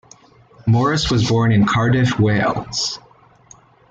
Morris 0.65 1.11
was 1.11 1.29
born 1.29 1.51
in 1.51 1.67
Cardiff, 1.67 2.19
Wales. 2.19 2.97